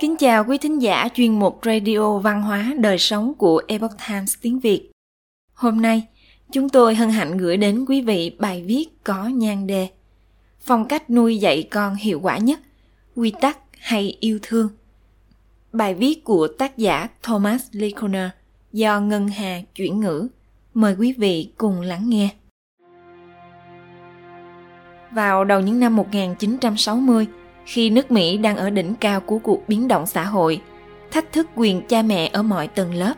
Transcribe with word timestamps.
Kính 0.00 0.16
chào 0.16 0.44
quý 0.44 0.58
thính 0.58 0.82
giả 0.82 1.08
chuyên 1.14 1.38
mục 1.38 1.60
Radio 1.62 2.18
Văn 2.18 2.42
hóa 2.42 2.74
Đời 2.78 2.98
sống 2.98 3.34
của 3.34 3.62
Epoch 3.68 3.92
Times 4.08 4.34
tiếng 4.40 4.60
Việt. 4.60 4.90
Hôm 5.54 5.82
nay, 5.82 6.06
chúng 6.52 6.68
tôi 6.68 6.94
hân 6.94 7.10
hạnh 7.10 7.36
gửi 7.36 7.56
đến 7.56 7.84
quý 7.88 8.00
vị 8.00 8.36
bài 8.38 8.64
viết 8.66 8.86
có 9.04 9.26
nhan 9.26 9.66
đề 9.66 9.88
Phong 10.60 10.88
cách 10.88 11.10
nuôi 11.10 11.38
dạy 11.38 11.68
con 11.70 11.94
hiệu 11.94 12.20
quả 12.20 12.38
nhất, 12.38 12.60
quy 13.14 13.32
tắc 13.40 13.58
hay 13.78 14.16
yêu 14.20 14.38
thương. 14.42 14.68
Bài 15.72 15.94
viết 15.94 16.24
của 16.24 16.48
tác 16.58 16.76
giả 16.76 17.08
Thomas 17.22 17.66
Leconer 17.72 18.30
do 18.72 19.00
Ngân 19.00 19.28
Hà 19.28 19.60
chuyển 19.74 20.00
ngữ. 20.00 20.28
Mời 20.74 20.96
quý 20.98 21.12
vị 21.12 21.52
cùng 21.58 21.80
lắng 21.80 22.08
nghe. 22.08 22.28
Vào 25.12 25.44
đầu 25.44 25.60
những 25.60 25.80
năm 25.80 25.96
1960, 25.96 27.26
khi 27.66 27.90
nước 27.90 28.10
Mỹ 28.10 28.36
đang 28.36 28.56
ở 28.56 28.70
đỉnh 28.70 28.94
cao 28.94 29.20
của 29.20 29.38
cuộc 29.38 29.68
biến 29.68 29.88
động 29.88 30.06
xã 30.06 30.24
hội, 30.24 30.60
thách 31.10 31.32
thức 31.32 31.46
quyền 31.54 31.82
cha 31.88 32.02
mẹ 32.02 32.30
ở 32.32 32.42
mọi 32.42 32.68
tầng 32.68 32.94
lớp. 32.94 33.14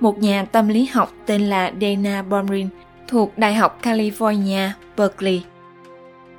Một 0.00 0.18
nhà 0.18 0.44
tâm 0.44 0.68
lý 0.68 0.86
học 0.86 1.12
tên 1.26 1.42
là 1.42 1.72
Dana 1.80 2.22
Bomrin 2.22 2.68
thuộc 3.08 3.38
Đại 3.38 3.54
học 3.54 3.78
California, 3.82 4.70
Berkeley 4.96 5.42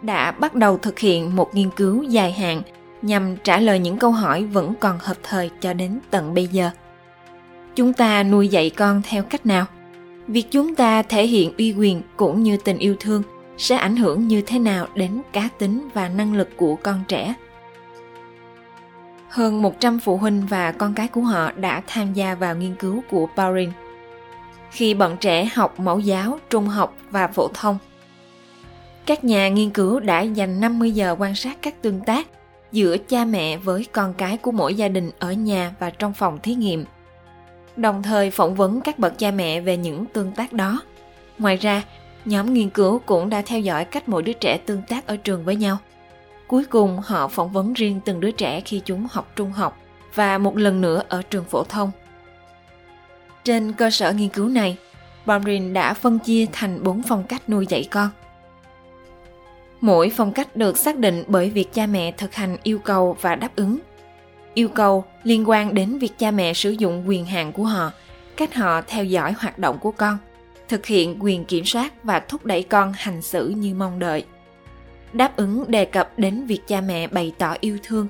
đã 0.02 0.32
bắt 0.32 0.56
đầu 0.56 0.78
thực 0.78 1.00
hiện 1.00 1.36
một 1.36 1.56
nghiên 1.56 1.70
cứu 1.76 2.04
dài 2.04 2.32
hạn 2.32 2.62
nhằm 3.02 3.36
trả 3.44 3.60
lời 3.60 3.80
những 3.80 3.98
câu 3.98 4.12
hỏi 4.12 4.44
vẫn 4.44 4.74
còn 4.80 4.98
hợp 5.00 5.18
thời 5.24 5.50
cho 5.62 5.74
đến 5.74 6.00
tận 6.10 6.34
bây 6.34 6.48
giờ. 6.48 6.70
Chúng 7.76 7.94
ta 7.94 8.24
nuôi 8.24 8.48
dạy 8.48 8.70
con 8.70 9.02
theo 9.10 9.24
cách 9.24 9.46
nào? 9.46 9.66
Việc 10.28 10.52
chúng 10.52 10.76
ta 10.76 11.02
thể 11.02 11.28
hiện 11.28 11.54
uy 11.58 11.74
quyền 11.74 12.02
cũng 12.18 12.44
như 12.44 12.58
tình 12.58 12.78
yêu 12.78 12.96
thương– 13.00 13.24
sẽ 13.60 13.76
ảnh 13.76 13.96
hưởng 13.96 14.28
như 14.28 14.42
thế 14.42 14.60
nào 14.60 14.88
đến 14.96 15.22
cá 15.34 15.50
tính 15.58 15.88
và 15.94 16.10
năng 16.10 16.34
lực 16.34 16.50
của 16.58 16.76
con 16.76 17.04
trẻ. 17.08 17.34
Hơn 19.30 19.62
100 19.62 20.00
phụ 20.00 20.18
huynh 20.18 20.48
và 20.50 20.72
con 20.72 20.94
cái 20.94 21.08
của 21.08 21.22
họ 21.22 21.52
đã 21.52 21.82
tham 21.88 22.14
gia 22.14 22.36
vào 22.36 22.56
nghiên 22.56 22.76
cứu 22.76 23.04
của 23.10 23.28
Baurin. 23.36 23.70
Khi 24.72 24.94
bọn 24.94 25.18
trẻ 25.18 25.50
học 25.54 25.80
mẫu 25.80 26.00
giáo, 26.00 26.40
trung 26.50 26.68
học 26.68 26.96
và 27.12 27.28
phổ 27.28 27.48
thông, 27.54 27.78
các 29.06 29.24
nhà 29.24 29.50
nghiên 29.50 29.70
cứu 29.70 30.00
đã 30.00 30.22
dành 30.22 30.60
50 30.60 30.92
giờ 30.92 31.16
quan 31.20 31.36
sát 31.36 31.58
các 31.62 31.82
tương 31.82 32.00
tác 32.02 32.28
giữa 32.72 32.98
cha 32.98 33.26
mẹ 33.26 33.58
với 33.58 33.86
con 33.92 34.14
cái 34.14 34.38
của 34.38 34.52
mỗi 34.52 34.74
gia 34.74 34.88
đình 34.88 35.12
ở 35.20 35.32
nhà 35.32 35.74
và 35.80 35.90
trong 35.90 36.14
phòng 36.14 36.40
thí 36.44 36.56
nghiệm. 36.56 36.86
Đồng 37.76 38.04
thời 38.04 38.32
phỏng 38.32 38.56
vấn 38.56 38.82
các 38.82 39.00
bậc 39.00 39.18
cha 39.18 39.32
mẹ 39.32 39.62
về 39.62 39.78
những 39.78 40.06
tương 40.06 40.32
tác 40.32 40.54
đó. 40.54 40.82
Ngoài 41.38 41.58
ra, 41.58 41.84
Nhóm 42.30 42.54
nghiên 42.54 42.70
cứu 42.70 43.00
cũng 43.06 43.30
đã 43.30 43.42
theo 43.42 43.60
dõi 43.60 43.86
cách 43.86 44.10
mỗi 44.10 44.24
đứa 44.24 44.34
trẻ 44.34 44.58
tương 44.58 44.82
tác 44.82 45.08
ở 45.08 45.18
trường 45.18 45.46
với 45.46 45.56
nhau. 45.56 45.78
Cuối 46.48 46.66
cùng 46.66 47.00
họ 47.04 47.28
phỏng 47.28 47.52
vấn 47.52 47.74
riêng 47.74 48.00
từng 48.06 48.20
đứa 48.20 48.32
trẻ 48.32 48.62
khi 48.62 48.82
chúng 48.86 49.08
học 49.12 49.32
trung 49.36 49.52
học 49.52 49.78
và 50.16 50.38
một 50.38 50.58
lần 50.58 50.82
nữa 50.82 51.04
ở 51.10 51.22
trường 51.22 51.44
phổ 51.44 51.64
thông. 51.64 51.92
Trên 53.44 53.74
cơ 53.74 53.90
sở 53.90 54.14
nghiên 54.14 54.30
cứu 54.30 54.50
này, 54.50 54.78
Bomrin 55.26 55.74
đã 55.74 55.94
phân 55.94 56.20
chia 56.20 56.46
thành 56.52 56.84
4 56.84 57.02
phong 57.04 57.24
cách 57.24 57.50
nuôi 57.50 57.66
dạy 57.70 57.88
con. 57.92 58.10
Mỗi 59.82 60.12
phong 60.16 60.32
cách 60.32 60.56
được 60.56 60.78
xác 60.78 60.98
định 60.98 61.24
bởi 61.28 61.50
việc 61.50 61.74
cha 61.74 61.86
mẹ 61.86 62.12
thực 62.12 62.34
hành 62.34 62.58
yêu 62.64 62.80
cầu 62.80 63.18
và 63.22 63.36
đáp 63.36 63.56
ứng. 63.56 63.80
Yêu 64.54 64.70
cầu 64.70 65.04
liên 65.24 65.50
quan 65.50 65.74
đến 65.74 66.00
việc 66.00 66.18
cha 66.18 66.32
mẹ 66.32 66.54
sử 66.54 66.72
dụng 66.72 67.04
quyền 67.08 67.26
hạn 67.26 67.52
của 67.52 67.64
họ, 67.64 67.92
cách 68.38 68.56
họ 68.56 68.82
theo 68.82 69.04
dõi 69.04 69.34
hoạt 69.40 69.60
động 69.60 69.78
của 69.80 69.92
con 69.92 70.18
thực 70.70 70.86
hiện 70.86 71.24
quyền 71.24 71.46
kiểm 71.46 71.66
soát 71.66 72.04
và 72.04 72.20
thúc 72.20 72.46
đẩy 72.46 72.64
con 72.64 72.94
hành 72.96 73.22
xử 73.22 73.50
như 73.50 73.76
mong 73.76 74.00
đợi. 74.00 74.26
Đáp 75.14 75.36
ứng 75.36 75.72
đề 75.72 75.86
cập 75.86 76.12
đến 76.18 76.46
việc 76.46 76.62
cha 76.68 76.82
mẹ 76.82 77.08
bày 77.08 77.34
tỏ 77.38 77.56
yêu 77.60 77.78
thương, 77.84 78.08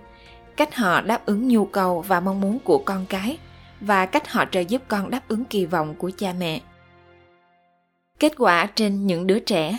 cách 0.57 0.75
họ 0.75 1.02
đáp 1.02 1.25
ứng 1.25 1.47
nhu 1.47 1.65
cầu 1.65 2.02
và 2.02 2.19
mong 2.19 2.41
muốn 2.41 2.59
của 2.59 2.77
con 2.77 3.05
cái, 3.09 3.37
và 3.81 4.05
cách 4.05 4.31
họ 4.31 4.45
trợ 4.52 4.59
giúp 4.59 4.81
con 4.87 5.09
đáp 5.09 5.21
ứng 5.27 5.45
kỳ 5.45 5.65
vọng 5.65 5.95
của 5.97 6.11
cha 6.17 6.33
mẹ. 6.39 6.61
Kết 8.20 8.33
quả 8.37 8.65
trên 8.76 9.08
những 9.08 9.27
đứa 9.27 9.39
trẻ, 9.39 9.77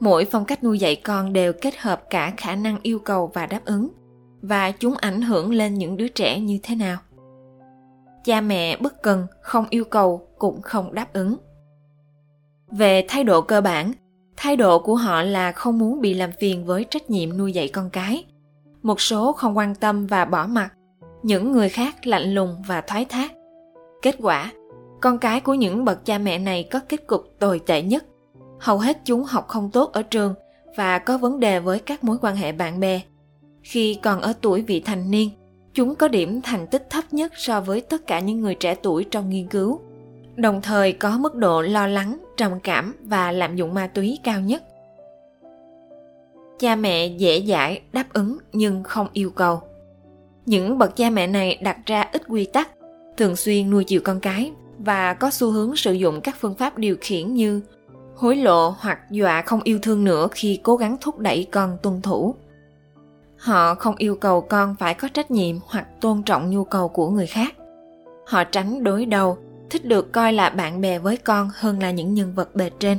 mỗi 0.00 0.24
phong 0.24 0.44
cách 0.44 0.64
nuôi 0.64 0.78
dạy 0.78 0.96
con 0.96 1.32
đều 1.32 1.52
kết 1.52 1.76
hợp 1.78 2.02
cả 2.10 2.32
khả 2.36 2.54
năng 2.54 2.78
yêu 2.82 2.98
cầu 2.98 3.30
và 3.34 3.46
đáp 3.46 3.60
ứng, 3.64 3.88
và 4.42 4.70
chúng 4.70 4.94
ảnh 4.96 5.22
hưởng 5.22 5.52
lên 5.52 5.74
những 5.74 5.96
đứa 5.96 6.08
trẻ 6.08 6.40
như 6.40 6.58
thế 6.62 6.74
nào. 6.74 6.98
Cha 8.24 8.40
mẹ 8.40 8.76
bất 8.76 9.02
cần, 9.02 9.26
không 9.42 9.66
yêu 9.70 9.84
cầu, 9.84 10.28
cũng 10.38 10.62
không 10.62 10.94
đáp 10.94 11.12
ứng 11.12 11.36
về 12.70 13.04
thái 13.08 13.24
độ 13.24 13.40
cơ 13.40 13.60
bản, 13.60 13.92
thái 14.36 14.56
độ 14.56 14.78
của 14.78 14.94
họ 14.94 15.22
là 15.22 15.52
không 15.52 15.78
muốn 15.78 16.00
bị 16.00 16.14
làm 16.14 16.30
phiền 16.40 16.64
với 16.64 16.84
trách 16.84 17.10
nhiệm 17.10 17.36
nuôi 17.36 17.52
dạy 17.52 17.68
con 17.68 17.90
cái. 17.90 18.24
Một 18.82 19.00
số 19.00 19.32
không 19.32 19.56
quan 19.56 19.74
tâm 19.74 20.06
và 20.06 20.24
bỏ 20.24 20.46
mặc, 20.46 20.72
những 21.22 21.52
người 21.52 21.68
khác 21.68 22.06
lạnh 22.06 22.34
lùng 22.34 22.62
và 22.66 22.80
thoái 22.80 23.04
thác. 23.04 23.32
Kết 24.02 24.16
quả, 24.22 24.52
con 25.00 25.18
cái 25.18 25.40
của 25.40 25.54
những 25.54 25.84
bậc 25.84 26.04
cha 26.04 26.18
mẹ 26.18 26.38
này 26.38 26.68
có 26.70 26.80
kết 26.88 27.06
cục 27.06 27.24
tồi 27.38 27.58
tệ 27.58 27.82
nhất. 27.82 28.04
Hầu 28.60 28.78
hết 28.78 28.98
chúng 29.04 29.24
học 29.24 29.48
không 29.48 29.70
tốt 29.70 29.92
ở 29.92 30.02
trường 30.02 30.34
và 30.76 30.98
có 30.98 31.18
vấn 31.18 31.40
đề 31.40 31.60
với 31.60 31.78
các 31.78 32.04
mối 32.04 32.16
quan 32.22 32.36
hệ 32.36 32.52
bạn 32.52 32.80
bè. 32.80 33.00
Khi 33.62 33.98
còn 34.02 34.20
ở 34.20 34.32
tuổi 34.40 34.62
vị 34.62 34.80
thành 34.80 35.10
niên, 35.10 35.30
chúng 35.74 35.94
có 35.94 36.08
điểm 36.08 36.40
thành 36.42 36.66
tích 36.66 36.90
thấp 36.90 37.04
nhất 37.10 37.32
so 37.36 37.60
với 37.60 37.80
tất 37.80 38.06
cả 38.06 38.20
những 38.20 38.40
người 38.40 38.54
trẻ 38.54 38.74
tuổi 38.74 39.04
trong 39.10 39.30
nghiên 39.30 39.48
cứu 39.48 39.80
đồng 40.36 40.62
thời 40.62 40.92
có 40.92 41.18
mức 41.18 41.34
độ 41.34 41.62
lo 41.62 41.86
lắng, 41.86 42.18
trầm 42.36 42.60
cảm 42.60 42.94
và 43.02 43.32
lạm 43.32 43.56
dụng 43.56 43.74
ma 43.74 43.86
túy 43.86 44.18
cao 44.24 44.40
nhất. 44.40 44.62
Cha 46.58 46.76
mẹ 46.76 47.06
dễ 47.06 47.42
dãi 47.48 47.80
đáp 47.92 48.12
ứng 48.12 48.38
nhưng 48.52 48.82
không 48.82 49.08
yêu 49.12 49.30
cầu. 49.30 49.60
Những 50.46 50.78
bậc 50.78 50.96
cha 50.96 51.10
mẹ 51.10 51.26
này 51.26 51.58
đặt 51.62 51.78
ra 51.86 52.08
ít 52.12 52.22
quy 52.28 52.44
tắc, 52.44 52.70
thường 53.16 53.36
xuyên 53.36 53.70
nuôi 53.70 53.84
chiều 53.84 54.00
con 54.04 54.20
cái 54.20 54.52
và 54.78 55.14
có 55.14 55.30
xu 55.30 55.50
hướng 55.50 55.76
sử 55.76 55.92
dụng 55.92 56.20
các 56.20 56.36
phương 56.40 56.54
pháp 56.54 56.78
điều 56.78 56.96
khiển 57.00 57.34
như 57.34 57.60
hối 58.16 58.36
lộ 58.36 58.74
hoặc 58.78 59.10
dọa 59.10 59.42
không 59.42 59.60
yêu 59.64 59.78
thương 59.82 60.04
nữa 60.04 60.28
khi 60.30 60.60
cố 60.62 60.76
gắng 60.76 60.96
thúc 61.00 61.18
đẩy 61.18 61.46
con 61.52 61.78
tuân 61.82 62.02
thủ. 62.02 62.34
Họ 63.36 63.74
không 63.74 63.94
yêu 63.96 64.16
cầu 64.16 64.40
con 64.40 64.76
phải 64.78 64.94
có 64.94 65.08
trách 65.08 65.30
nhiệm 65.30 65.56
hoặc 65.66 65.86
tôn 66.00 66.22
trọng 66.22 66.50
nhu 66.50 66.64
cầu 66.64 66.88
của 66.88 67.10
người 67.10 67.26
khác. 67.26 67.54
Họ 68.26 68.44
tránh 68.44 68.84
đối 68.84 69.06
đầu 69.06 69.38
thích 69.70 69.84
được 69.84 70.12
coi 70.12 70.32
là 70.32 70.50
bạn 70.50 70.80
bè 70.80 70.98
với 70.98 71.16
con 71.16 71.50
hơn 71.54 71.82
là 71.82 71.90
những 71.90 72.14
nhân 72.14 72.32
vật 72.34 72.54
bề 72.54 72.70
trên. 72.78 72.98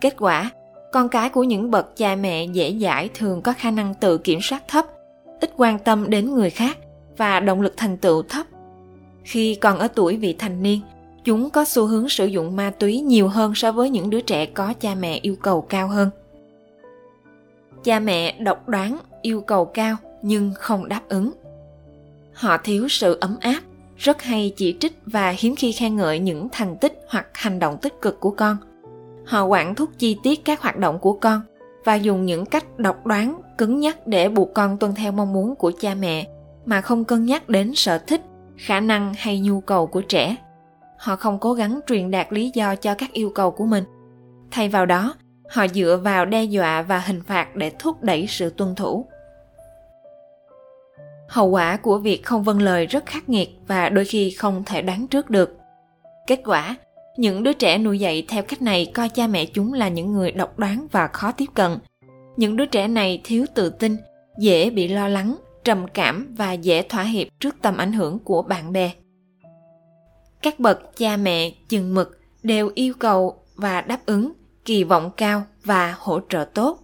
Kết 0.00 0.14
quả, 0.18 0.50
con 0.92 1.08
cái 1.08 1.30
của 1.30 1.44
những 1.44 1.70
bậc 1.70 1.96
cha 1.96 2.16
mẹ 2.16 2.44
dễ 2.44 2.78
dãi 2.80 3.08
thường 3.14 3.42
có 3.42 3.52
khả 3.52 3.70
năng 3.70 3.94
tự 3.94 4.18
kiểm 4.18 4.38
soát 4.42 4.62
thấp, 4.68 4.86
ít 5.40 5.50
quan 5.56 5.78
tâm 5.78 6.10
đến 6.10 6.34
người 6.34 6.50
khác 6.50 6.78
và 7.16 7.40
động 7.40 7.60
lực 7.60 7.74
thành 7.76 7.96
tựu 7.96 8.22
thấp. 8.22 8.46
Khi 9.24 9.54
còn 9.54 9.78
ở 9.78 9.88
tuổi 9.88 10.16
vị 10.16 10.36
thành 10.38 10.62
niên, 10.62 10.80
chúng 11.24 11.50
có 11.50 11.64
xu 11.64 11.86
hướng 11.86 12.08
sử 12.08 12.26
dụng 12.26 12.56
ma 12.56 12.72
túy 12.78 13.00
nhiều 13.00 13.28
hơn 13.28 13.54
so 13.54 13.72
với 13.72 13.90
những 13.90 14.10
đứa 14.10 14.20
trẻ 14.20 14.46
có 14.46 14.74
cha 14.80 14.94
mẹ 14.94 15.18
yêu 15.22 15.36
cầu 15.42 15.60
cao 15.60 15.88
hơn. 15.88 16.10
Cha 17.84 17.98
mẹ 18.00 18.40
độc 18.40 18.68
đoán, 18.68 18.98
yêu 19.22 19.40
cầu 19.40 19.64
cao 19.64 19.96
nhưng 20.22 20.52
không 20.54 20.88
đáp 20.88 21.00
ứng. 21.08 21.32
Họ 22.32 22.58
thiếu 22.58 22.88
sự 22.88 23.18
ấm 23.20 23.36
áp 23.40 23.60
rất 24.04 24.22
hay 24.22 24.52
chỉ 24.56 24.76
trích 24.80 24.98
và 25.06 25.34
hiếm 25.38 25.56
khi 25.56 25.72
khen 25.72 25.96
ngợi 25.96 26.18
những 26.18 26.48
thành 26.52 26.76
tích 26.76 27.00
hoặc 27.08 27.26
hành 27.34 27.58
động 27.58 27.78
tích 27.82 28.00
cực 28.02 28.20
của 28.20 28.30
con. 28.30 28.56
Họ 29.26 29.44
quản 29.44 29.74
thúc 29.74 29.90
chi 29.98 30.18
tiết 30.22 30.44
các 30.44 30.60
hoạt 30.60 30.78
động 30.78 30.98
của 30.98 31.12
con 31.12 31.40
và 31.84 31.94
dùng 31.94 32.26
những 32.26 32.46
cách 32.46 32.78
độc 32.78 33.06
đoán, 33.06 33.40
cứng 33.58 33.80
nhắc 33.80 34.06
để 34.06 34.28
buộc 34.28 34.54
con 34.54 34.78
tuân 34.78 34.94
theo 34.94 35.12
mong 35.12 35.32
muốn 35.32 35.54
của 35.56 35.72
cha 35.80 35.94
mẹ, 35.94 36.26
mà 36.66 36.80
không 36.80 37.04
cân 37.04 37.26
nhắc 37.26 37.48
đến 37.48 37.74
sở 37.74 37.98
thích, 37.98 38.20
khả 38.56 38.80
năng 38.80 39.14
hay 39.18 39.40
nhu 39.40 39.60
cầu 39.60 39.86
của 39.86 40.00
trẻ. 40.00 40.36
Họ 40.98 41.16
không 41.16 41.38
cố 41.38 41.52
gắng 41.52 41.80
truyền 41.86 42.10
đạt 42.10 42.26
lý 42.30 42.50
do 42.54 42.76
cho 42.76 42.94
các 42.94 43.12
yêu 43.12 43.32
cầu 43.34 43.50
của 43.50 43.66
mình. 43.66 43.84
Thay 44.50 44.68
vào 44.68 44.86
đó, 44.86 45.14
họ 45.50 45.66
dựa 45.68 46.00
vào 46.04 46.26
đe 46.26 46.44
dọa 46.44 46.82
và 46.82 46.98
hình 46.98 47.22
phạt 47.26 47.56
để 47.56 47.72
thúc 47.78 48.02
đẩy 48.02 48.26
sự 48.26 48.50
tuân 48.50 48.74
thủ 48.74 49.06
hậu 51.34 51.48
quả 51.48 51.76
của 51.76 51.98
việc 51.98 52.24
không 52.24 52.42
vâng 52.42 52.62
lời 52.62 52.86
rất 52.86 53.06
khắc 53.06 53.28
nghiệt 53.28 53.50
và 53.66 53.88
đôi 53.88 54.04
khi 54.04 54.30
không 54.30 54.62
thể 54.66 54.82
đoán 54.82 55.06
trước 55.06 55.30
được. 55.30 55.56
Kết 56.26 56.40
quả, 56.44 56.76
những 57.16 57.42
đứa 57.42 57.52
trẻ 57.52 57.78
nuôi 57.78 57.98
dạy 57.98 58.24
theo 58.28 58.42
cách 58.42 58.62
này 58.62 58.90
coi 58.94 59.08
cha 59.08 59.26
mẹ 59.26 59.46
chúng 59.46 59.72
là 59.72 59.88
những 59.88 60.12
người 60.12 60.32
độc 60.32 60.58
đoán 60.58 60.86
và 60.92 61.08
khó 61.08 61.32
tiếp 61.32 61.46
cận. 61.54 61.78
Những 62.36 62.56
đứa 62.56 62.66
trẻ 62.66 62.88
này 62.88 63.20
thiếu 63.24 63.46
tự 63.54 63.70
tin, 63.70 63.96
dễ 64.38 64.70
bị 64.70 64.88
lo 64.88 65.08
lắng, 65.08 65.36
trầm 65.64 65.86
cảm 65.94 66.34
và 66.36 66.52
dễ 66.52 66.82
thỏa 66.82 67.02
hiệp 67.02 67.28
trước 67.40 67.56
tầm 67.62 67.76
ảnh 67.76 67.92
hưởng 67.92 68.18
của 68.18 68.42
bạn 68.42 68.72
bè. 68.72 68.90
Các 70.42 70.60
bậc 70.60 70.96
cha 70.96 71.16
mẹ 71.16 71.50
chừng 71.68 71.94
mực 71.94 72.18
đều 72.42 72.70
yêu 72.74 72.94
cầu 72.98 73.36
và 73.56 73.80
đáp 73.80 74.06
ứng, 74.06 74.32
kỳ 74.64 74.84
vọng 74.84 75.10
cao 75.16 75.42
và 75.64 75.94
hỗ 75.98 76.20
trợ 76.28 76.44
tốt. 76.54 76.78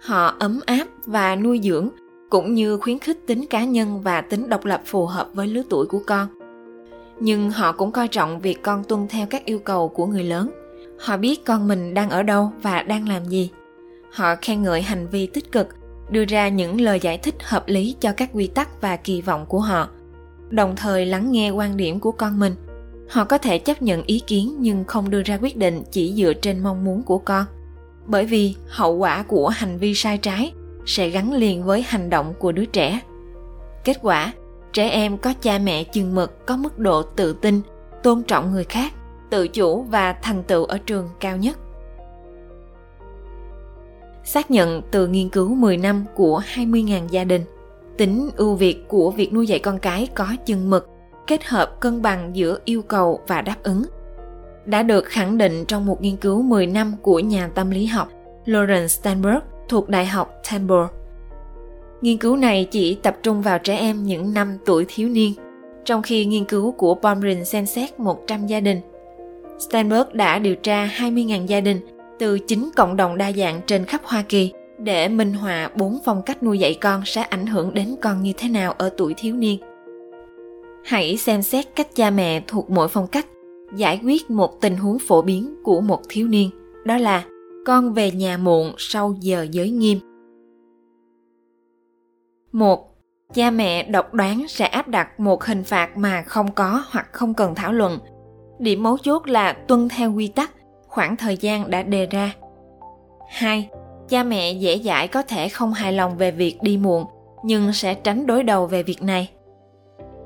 Họ 0.00 0.36
ấm 0.38 0.60
áp 0.66 0.86
và 1.06 1.36
nuôi 1.36 1.60
dưỡng 1.62 1.90
cũng 2.34 2.54
như 2.54 2.78
khuyến 2.78 2.98
khích 2.98 3.26
tính 3.26 3.46
cá 3.46 3.64
nhân 3.64 4.00
và 4.00 4.20
tính 4.20 4.48
độc 4.48 4.64
lập 4.64 4.82
phù 4.84 5.06
hợp 5.06 5.28
với 5.34 5.46
lứa 5.46 5.62
tuổi 5.70 5.86
của 5.86 6.00
con. 6.06 6.28
Nhưng 7.20 7.50
họ 7.50 7.72
cũng 7.72 7.92
coi 7.92 8.08
trọng 8.08 8.40
việc 8.40 8.62
con 8.62 8.84
tuân 8.84 9.08
theo 9.08 9.26
các 9.30 9.44
yêu 9.44 9.58
cầu 9.58 9.88
của 9.88 10.06
người 10.06 10.24
lớn. 10.24 10.50
Họ 10.98 11.16
biết 11.16 11.44
con 11.44 11.68
mình 11.68 11.94
đang 11.94 12.10
ở 12.10 12.22
đâu 12.22 12.52
và 12.62 12.82
đang 12.82 13.08
làm 13.08 13.24
gì. 13.24 13.50
Họ 14.12 14.34
khen 14.42 14.62
ngợi 14.62 14.82
hành 14.82 15.08
vi 15.10 15.26
tích 15.26 15.52
cực, 15.52 15.68
đưa 16.10 16.24
ra 16.24 16.48
những 16.48 16.80
lời 16.80 17.00
giải 17.00 17.18
thích 17.18 17.34
hợp 17.42 17.64
lý 17.66 17.96
cho 18.00 18.12
các 18.12 18.30
quy 18.32 18.46
tắc 18.46 18.80
và 18.80 18.96
kỳ 18.96 19.20
vọng 19.20 19.46
của 19.46 19.60
họ, 19.60 19.88
đồng 20.50 20.76
thời 20.76 21.06
lắng 21.06 21.32
nghe 21.32 21.50
quan 21.50 21.76
điểm 21.76 22.00
của 22.00 22.12
con 22.12 22.38
mình. 22.38 22.54
Họ 23.08 23.24
có 23.24 23.38
thể 23.38 23.58
chấp 23.58 23.82
nhận 23.82 24.02
ý 24.02 24.22
kiến 24.26 24.56
nhưng 24.58 24.84
không 24.84 25.10
đưa 25.10 25.22
ra 25.22 25.38
quyết 25.42 25.56
định 25.56 25.82
chỉ 25.90 26.14
dựa 26.16 26.32
trên 26.32 26.62
mong 26.62 26.84
muốn 26.84 27.02
của 27.02 27.18
con. 27.18 27.44
Bởi 28.06 28.26
vì 28.26 28.54
hậu 28.68 28.96
quả 28.96 29.22
của 29.22 29.48
hành 29.48 29.78
vi 29.78 29.94
sai 29.94 30.18
trái 30.18 30.52
sẽ 30.86 31.08
gắn 31.08 31.32
liền 31.32 31.64
với 31.64 31.82
hành 31.82 32.10
động 32.10 32.34
của 32.38 32.52
đứa 32.52 32.64
trẻ 32.64 33.00
kết 33.84 33.96
quả 34.02 34.32
trẻ 34.72 34.88
em 34.88 35.18
có 35.18 35.34
cha 35.40 35.58
mẹ 35.58 35.84
chừng 35.84 36.14
mực 36.14 36.46
có 36.46 36.56
mức 36.56 36.78
độ 36.78 37.02
tự 37.02 37.32
tin 37.32 37.60
tôn 38.02 38.22
trọng 38.22 38.52
người 38.52 38.64
khác 38.64 38.92
tự 39.30 39.48
chủ 39.48 39.82
và 39.82 40.12
thành 40.12 40.42
tựu 40.42 40.64
ở 40.64 40.78
trường 40.78 41.08
cao 41.20 41.36
nhất 41.36 41.58
xác 44.24 44.50
nhận 44.50 44.82
từ 44.90 45.06
nghiên 45.06 45.28
cứu 45.28 45.54
10 45.54 45.76
năm 45.76 46.04
của 46.14 46.42
20.000 46.54 47.08
gia 47.10 47.24
đình. 47.24 47.42
Tính 47.96 48.30
ưu 48.36 48.54
việt 48.54 48.88
của 48.88 49.10
việc 49.10 49.32
nuôi 49.32 49.46
dạy 49.46 49.58
con 49.58 49.78
cái 49.78 50.08
có 50.14 50.26
chừng 50.46 50.70
mực, 50.70 50.88
kết 51.26 51.44
hợp 51.44 51.80
cân 51.80 52.02
bằng 52.02 52.30
giữa 52.36 52.58
yêu 52.64 52.82
cầu 52.82 53.20
và 53.26 53.42
đáp 53.42 53.56
ứng. 53.62 53.82
Đã 54.66 54.82
được 54.82 55.04
khẳng 55.04 55.38
định 55.38 55.64
trong 55.64 55.86
một 55.86 56.02
nghiên 56.02 56.16
cứu 56.16 56.42
10 56.42 56.66
năm 56.66 56.94
của 57.02 57.18
nhà 57.20 57.50
tâm 57.54 57.70
lý 57.70 57.86
học 57.86 58.08
Lawrence 58.46 58.86
Steinberg 58.86 59.38
thuộc 59.68 59.88
Đại 59.88 60.06
học 60.06 60.42
Temple. 60.50 60.86
Nghiên 62.00 62.18
cứu 62.18 62.36
này 62.36 62.68
chỉ 62.70 62.94
tập 62.94 63.16
trung 63.22 63.42
vào 63.42 63.58
trẻ 63.58 63.76
em 63.76 64.02
những 64.02 64.34
năm 64.34 64.58
tuổi 64.64 64.84
thiếu 64.88 65.08
niên, 65.08 65.32
trong 65.84 66.02
khi 66.02 66.24
nghiên 66.24 66.44
cứu 66.44 66.72
của 66.72 66.94
Bomrin 66.94 67.44
xem 67.44 67.66
xét 67.66 68.00
100 68.00 68.46
gia 68.46 68.60
đình. 68.60 68.80
Steinberg 69.58 70.08
đã 70.12 70.38
điều 70.38 70.54
tra 70.54 70.86
20.000 70.86 71.46
gia 71.46 71.60
đình 71.60 71.80
từ 72.18 72.38
chính 72.38 72.70
cộng 72.76 72.96
đồng 72.96 73.18
đa 73.18 73.32
dạng 73.32 73.60
trên 73.66 73.84
khắp 73.84 74.00
Hoa 74.04 74.22
Kỳ 74.22 74.52
để 74.78 75.08
minh 75.08 75.32
họa 75.32 75.70
bốn 75.76 75.98
phong 76.04 76.22
cách 76.22 76.42
nuôi 76.42 76.58
dạy 76.58 76.78
con 76.80 77.02
sẽ 77.04 77.22
ảnh 77.22 77.46
hưởng 77.46 77.74
đến 77.74 77.96
con 78.00 78.22
như 78.22 78.32
thế 78.36 78.48
nào 78.48 78.72
ở 78.72 78.90
tuổi 78.96 79.14
thiếu 79.16 79.34
niên. 79.34 79.58
Hãy 80.84 81.16
xem 81.16 81.42
xét 81.42 81.66
cách 81.76 81.88
cha 81.94 82.10
mẹ 82.10 82.42
thuộc 82.46 82.70
mỗi 82.70 82.88
phong 82.88 83.06
cách 83.06 83.26
giải 83.76 84.00
quyết 84.04 84.30
một 84.30 84.60
tình 84.60 84.76
huống 84.76 84.98
phổ 84.98 85.22
biến 85.22 85.54
của 85.62 85.80
một 85.80 86.00
thiếu 86.08 86.28
niên, 86.28 86.50
đó 86.84 86.96
là 86.98 87.24
con 87.64 87.92
về 87.92 88.10
nhà 88.10 88.36
muộn 88.36 88.74
sau 88.78 89.14
giờ 89.20 89.46
giới 89.50 89.70
nghiêm. 89.70 89.98
Một, 92.52 92.94
Cha 93.34 93.50
mẹ 93.50 93.82
độc 93.82 94.14
đoán 94.14 94.48
sẽ 94.48 94.66
áp 94.66 94.88
đặt 94.88 95.20
một 95.20 95.44
hình 95.44 95.64
phạt 95.64 95.96
mà 95.96 96.22
không 96.22 96.52
có 96.52 96.84
hoặc 96.90 97.08
không 97.12 97.34
cần 97.34 97.54
thảo 97.54 97.72
luận. 97.72 97.98
Điểm 98.58 98.82
mấu 98.82 98.98
chốt 98.98 99.26
là 99.26 99.52
tuân 99.52 99.88
theo 99.88 100.12
quy 100.12 100.28
tắc 100.28 100.50
khoảng 100.88 101.16
thời 101.16 101.36
gian 101.36 101.70
đã 101.70 101.82
đề 101.82 102.06
ra. 102.06 102.32
2. 103.28 103.68
Cha 104.08 104.22
mẹ 104.22 104.52
dễ 104.52 104.78
dãi 104.78 105.08
có 105.08 105.22
thể 105.22 105.48
không 105.48 105.72
hài 105.72 105.92
lòng 105.92 106.16
về 106.16 106.30
việc 106.30 106.58
đi 106.62 106.76
muộn, 106.76 107.04
nhưng 107.44 107.72
sẽ 107.72 107.94
tránh 107.94 108.26
đối 108.26 108.42
đầu 108.42 108.66
về 108.66 108.82
việc 108.82 109.02
này. 109.02 109.30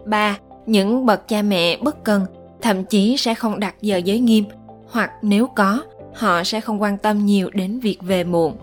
3. 0.07 0.39
Những 0.67 1.07
bậc 1.07 1.29
cha 1.29 1.43
mẹ 1.43 1.77
bất 1.77 2.05
cần, 2.05 2.25
thậm 2.61 2.85
chí 2.85 3.17
sẽ 3.17 3.35
không 3.35 3.61
đặt 3.61 3.75
giờ 3.81 3.97
giới 3.97 4.19
nghiêm, 4.19 4.45
hoặc 4.91 5.11
nếu 5.23 5.47
có, 5.47 5.83
họ 6.15 6.45
sẽ 6.45 6.61
không 6.61 6.83
quan 6.83 6.99
tâm 6.99 7.27
nhiều 7.27 7.51
đến 7.51 7.81
việc 7.81 7.99
về 8.03 8.25
muộn. 8.25 8.57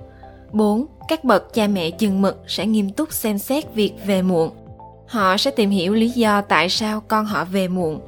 4. 0.52 0.86
Các 1.08 1.24
bậc 1.24 1.54
cha 1.54 1.68
mẹ 1.68 1.92
chừng 1.92 2.22
mực 2.22 2.44
sẽ 2.48 2.66
nghiêm 2.66 2.90
túc 2.90 3.14
xem 3.14 3.38
xét 3.38 3.74
việc 3.74 3.94
về 4.06 4.22
muộn. 4.22 4.52
Họ 5.08 5.38
sẽ 5.38 5.52
tìm 5.52 5.70
hiểu 5.70 5.94
lý 5.94 6.10
do 6.10 6.42
tại 6.42 6.70
sao 6.70 7.02
con 7.08 7.26
họ 7.26 7.46
về 7.46 7.68
muộn, 7.68 8.00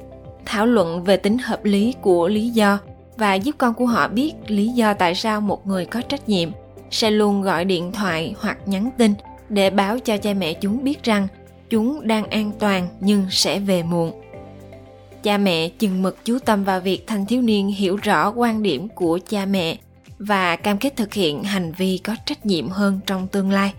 thảo 0.44 0.66
luận 0.66 1.04
về 1.04 1.16
tính 1.16 1.38
hợp 1.38 1.64
lý 1.64 1.94
của 2.00 2.28
lý 2.28 2.48
do 2.48 2.78
và 3.16 3.34
giúp 3.34 3.54
con 3.58 3.74
của 3.74 3.86
họ 3.86 4.08
biết 4.08 4.32
lý 4.46 4.68
do 4.68 4.94
tại 4.94 5.14
sao 5.14 5.40
một 5.40 5.66
người 5.66 5.86
có 5.86 6.00
trách 6.00 6.28
nhiệm 6.28 6.50
sẽ 6.90 7.10
luôn 7.10 7.42
gọi 7.42 7.64
điện 7.64 7.92
thoại 7.92 8.34
hoặc 8.40 8.58
nhắn 8.66 8.90
tin 8.98 9.14
để 9.48 9.70
báo 9.70 9.98
cho 9.98 10.16
cha 10.16 10.34
mẹ 10.34 10.52
chúng 10.52 10.84
biết 10.84 11.02
rằng 11.02 11.28
chúng 11.70 12.06
đang 12.06 12.30
an 12.30 12.50
toàn 12.58 12.88
nhưng 13.00 13.26
sẽ 13.30 13.58
về 13.58 13.82
muộn 13.82 14.12
cha 15.22 15.38
mẹ 15.38 15.68
chừng 15.68 16.02
mực 16.02 16.24
chú 16.24 16.38
tâm 16.38 16.64
vào 16.64 16.80
việc 16.80 17.06
thanh 17.06 17.26
thiếu 17.26 17.42
niên 17.42 17.68
hiểu 17.68 17.96
rõ 17.96 18.30
quan 18.30 18.62
điểm 18.62 18.88
của 18.88 19.18
cha 19.28 19.46
mẹ 19.46 19.78
và 20.18 20.56
cam 20.56 20.78
kết 20.78 20.96
thực 20.96 21.14
hiện 21.14 21.42
hành 21.42 21.72
vi 21.72 21.98
có 21.98 22.16
trách 22.26 22.46
nhiệm 22.46 22.68
hơn 22.68 23.00
trong 23.06 23.28
tương 23.28 23.50
lai 23.50 23.72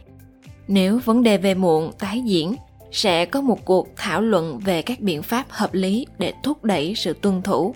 nếu 0.68 1.00
vấn 1.06 1.24
đề 1.24 1.38
về 1.38 1.54
muộn 1.54 1.92
tái 2.00 2.22
diễn 2.22 2.56
sẽ 2.92 3.26
có 3.26 3.42
một 3.42 3.66
cuộc 3.66 3.88
thảo 3.96 4.22
luận 4.22 4.60
về 4.60 4.82
các 4.82 5.00
biện 5.00 5.22
pháp 5.22 5.46
hợp 5.50 5.74
lý 5.74 6.06
để 6.18 6.34
thúc 6.44 6.64
đẩy 6.64 6.94
sự 6.96 7.14
tuân 7.14 7.42
thủ 7.42 7.76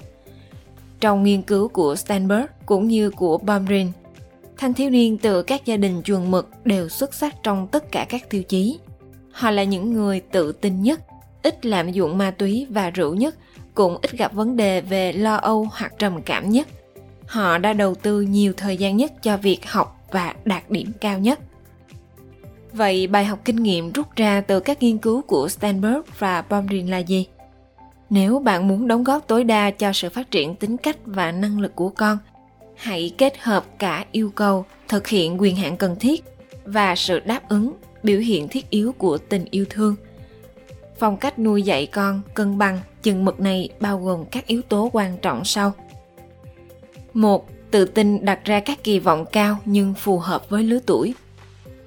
trong 1.03 1.23
nghiên 1.23 1.41
cứu 1.41 1.67
của 1.67 1.95
Steinberg 1.95 2.45
cũng 2.65 2.87
như 2.87 3.09
của 3.09 3.37
Baumrin, 3.37 3.91
thanh 4.57 4.73
thiếu 4.73 4.89
niên 4.89 5.17
từ 5.17 5.43
các 5.43 5.65
gia 5.65 5.77
đình 5.77 6.01
chuồng 6.03 6.31
mực 6.31 6.49
đều 6.65 6.89
xuất 6.89 7.13
sắc 7.13 7.35
trong 7.43 7.67
tất 7.67 7.91
cả 7.91 8.05
các 8.09 8.29
tiêu 8.29 8.43
chí. 8.43 8.79
Họ 9.31 9.51
là 9.51 9.63
những 9.63 9.93
người 9.93 10.19
tự 10.19 10.51
tin 10.51 10.81
nhất, 10.81 11.01
ít 11.43 11.65
lạm 11.65 11.91
dụng 11.91 12.17
ma 12.17 12.31
túy 12.31 12.67
và 12.69 12.89
rượu 12.89 13.15
nhất, 13.15 13.35
cũng 13.73 13.97
ít 14.01 14.11
gặp 14.11 14.33
vấn 14.33 14.55
đề 14.55 14.81
về 14.81 15.13
lo 15.13 15.35
âu 15.35 15.67
hoặc 15.71 15.93
trầm 15.99 16.21
cảm 16.21 16.49
nhất. 16.49 16.67
Họ 17.25 17.57
đã 17.57 17.73
đầu 17.73 17.95
tư 17.95 18.21
nhiều 18.21 18.53
thời 18.57 18.77
gian 18.77 18.97
nhất 18.97 19.11
cho 19.23 19.37
việc 19.37 19.69
học 19.69 20.07
và 20.11 20.33
đạt 20.45 20.69
điểm 20.69 20.91
cao 21.01 21.19
nhất. 21.19 21.39
Vậy 22.73 23.07
bài 23.07 23.25
học 23.25 23.39
kinh 23.45 23.63
nghiệm 23.63 23.91
rút 23.91 24.15
ra 24.15 24.41
từ 24.41 24.59
các 24.59 24.83
nghiên 24.83 24.97
cứu 24.97 25.21
của 25.21 25.49
Stanberg 25.49 26.01
và 26.19 26.43
Bomrin 26.49 26.87
là 26.87 26.97
gì? 26.97 27.25
nếu 28.09 28.39
bạn 28.39 28.67
muốn 28.67 28.87
đóng 28.87 29.03
góp 29.03 29.27
tối 29.27 29.43
đa 29.43 29.71
cho 29.71 29.93
sự 29.93 30.09
phát 30.09 30.31
triển 30.31 30.55
tính 30.55 30.77
cách 30.77 30.97
và 31.05 31.31
năng 31.31 31.59
lực 31.59 31.75
của 31.75 31.89
con, 31.89 32.17
hãy 32.75 33.13
kết 33.17 33.37
hợp 33.39 33.65
cả 33.79 34.05
yêu 34.11 34.31
cầu, 34.35 34.65
thực 34.87 35.07
hiện 35.07 35.41
quyền 35.41 35.55
hạn 35.55 35.77
cần 35.77 35.95
thiết 35.99 36.23
và 36.65 36.95
sự 36.95 37.19
đáp 37.19 37.49
ứng, 37.49 37.73
biểu 38.03 38.19
hiện 38.19 38.47
thiết 38.47 38.69
yếu 38.69 38.91
của 38.91 39.17
tình 39.17 39.45
yêu 39.51 39.65
thương 39.69 39.95
phong 40.99 41.17
cách 41.17 41.39
nuôi 41.39 41.63
dạy 41.63 41.85
con 41.85 42.21
cân 42.33 42.57
bằng 42.57 42.79
chừng 43.03 43.25
mực 43.25 43.39
này 43.39 43.69
bao 43.79 43.99
gồm 43.99 44.25
các 44.25 44.47
yếu 44.47 44.61
tố 44.61 44.89
quan 44.93 45.17
trọng 45.17 45.45
sau 45.45 45.73
một, 47.13 47.49
tự 47.71 47.85
tin 47.85 48.25
đặt 48.25 48.39
ra 48.45 48.59
các 48.59 48.83
kỳ 48.83 48.99
vọng 48.99 49.25
cao 49.31 49.57
nhưng 49.65 49.93
phù 49.93 50.19
hợp 50.19 50.49
với 50.49 50.63
lứa 50.63 50.79
tuổi 50.85 51.13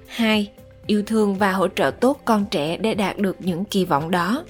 hai, 0.07 0.51
yêu 0.85 1.03
thương 1.05 1.35
và 1.35 1.51
hỗ 1.51 1.67
trợ 1.67 1.91
tốt 1.91 2.21
con 2.25 2.45
trẻ 2.51 2.77
để 2.77 2.93
đạt 2.93 3.17
được 3.17 3.35
những 3.39 3.65
kỳ 3.65 3.85
vọng 3.85 4.11
đó 4.11 4.43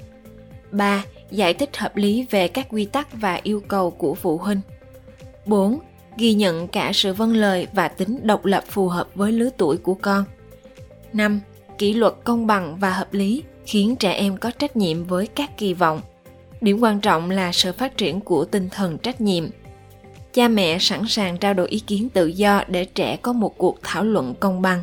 3 0.72 1.04
giải 1.32 1.54
thích 1.54 1.78
hợp 1.78 1.96
lý 1.96 2.26
về 2.30 2.48
các 2.48 2.68
quy 2.70 2.86
tắc 2.86 3.08
và 3.14 3.40
yêu 3.44 3.62
cầu 3.68 3.92
của 3.92 4.14
phụ 4.14 4.38
huynh. 4.38 4.62
4. 5.46 5.80
Ghi 6.18 6.34
nhận 6.34 6.68
cả 6.68 6.92
sự 6.94 7.14
vâng 7.14 7.36
lời 7.36 7.68
và 7.74 7.88
tính 7.88 8.20
độc 8.24 8.46
lập 8.46 8.64
phù 8.68 8.88
hợp 8.88 9.08
với 9.16 9.32
lứa 9.32 9.50
tuổi 9.58 9.78
của 9.78 9.94
con. 9.94 10.24
5. 11.14 11.40
Kỷ 11.78 11.94
luật 11.94 12.14
công 12.24 12.48
bằng 12.48 12.78
và 12.80 12.94
hợp 12.94 13.14
lý 13.14 13.44
khiến 13.66 13.96
trẻ 13.96 14.12
em 14.14 14.38
có 14.38 14.52
trách 14.52 14.78
nhiệm 14.78 15.04
với 15.04 15.28
các 15.28 15.58
kỳ 15.58 15.74
vọng. 15.74 16.02
Điểm 16.62 16.80
quan 16.82 17.00
trọng 17.00 17.30
là 17.30 17.52
sự 17.52 17.72
phát 17.74 17.98
triển 17.98 18.20
của 18.20 18.46
tinh 18.46 18.70
thần 18.72 18.98
trách 18.98 19.22
nhiệm. 19.22 19.44
Cha 20.34 20.48
mẹ 20.48 20.78
sẵn 20.80 21.02
sàng 21.08 21.38
trao 21.38 21.54
đổi 21.54 21.68
ý 21.68 21.80
kiến 21.80 22.10
tự 22.10 22.28
do 22.28 22.64
để 22.68 22.86
trẻ 22.86 23.18
có 23.22 23.34
một 23.34 23.58
cuộc 23.58 23.80
thảo 23.84 24.04
luận 24.04 24.36
công 24.40 24.62
bằng 24.62 24.82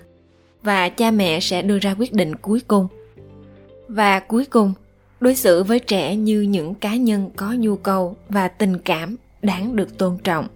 và 0.62 0.88
cha 0.88 1.10
mẹ 1.10 1.40
sẽ 1.40 1.62
đưa 1.62 1.78
ra 1.78 1.94
quyết 1.98 2.12
định 2.12 2.36
cuối 2.36 2.60
cùng. 2.68 2.88
Và 3.88 4.20
cuối 4.20 4.44
cùng, 4.44 4.72
đối 5.20 5.34
xử 5.34 5.62
với 5.62 5.78
trẻ 5.78 6.16
như 6.16 6.40
những 6.40 6.74
cá 6.74 6.96
nhân 6.96 7.30
có 7.36 7.52
nhu 7.52 7.76
cầu 7.76 8.16
và 8.28 8.48
tình 8.48 8.78
cảm 8.78 9.16
đáng 9.42 9.76
được 9.76 9.98
tôn 9.98 10.18
trọng 10.24 10.48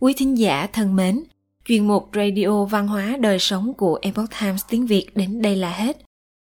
quý 0.00 0.14
thính 0.16 0.38
giả 0.38 0.66
thân 0.72 0.96
mến 0.96 1.22
chuyên 1.64 1.88
mục 1.88 2.08
radio 2.14 2.64
văn 2.64 2.88
hóa 2.88 3.16
đời 3.20 3.38
sống 3.38 3.74
của 3.74 3.98
epoch 4.02 4.30
times 4.40 4.62
tiếng 4.68 4.86
việt 4.86 5.16
đến 5.16 5.42
đây 5.42 5.56
là 5.56 5.70
hết 5.70 5.96